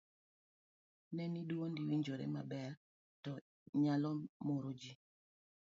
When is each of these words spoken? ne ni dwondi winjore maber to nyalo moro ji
ne 1.15 1.23
ni 1.33 1.41
dwondi 1.49 1.81
winjore 1.87 2.25
maber 2.35 2.71
to 3.23 3.31
nyalo 3.81 4.11
moro 4.47 4.69
ji 4.79 4.91